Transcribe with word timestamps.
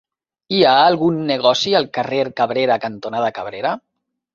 Hi 0.55 0.61
ha 0.69 0.71
algun 0.93 1.21
negoci 1.33 1.75
al 1.83 1.87
carrer 2.01 2.27
Cabrera 2.43 2.83
cantonada 2.89 3.33
Cabrera? 3.41 3.81